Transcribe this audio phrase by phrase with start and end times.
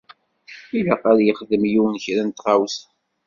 [0.79, 2.83] Ilaq ad yexdem yiwen kra n tɣawsa.